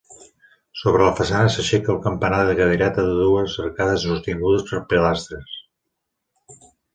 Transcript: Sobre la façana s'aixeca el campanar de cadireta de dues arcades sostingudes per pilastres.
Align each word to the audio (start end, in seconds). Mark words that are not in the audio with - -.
Sobre 0.83 1.03
la 1.07 1.11
façana 1.17 1.51
s'aixeca 1.55 1.91
el 1.95 1.99
campanar 2.05 2.39
de 2.47 2.55
cadireta 2.59 3.05
de 3.09 3.13
dues 3.19 3.59
arcades 3.67 4.07
sostingudes 4.07 4.67
per 4.71 4.81
pilastres. 4.95 5.55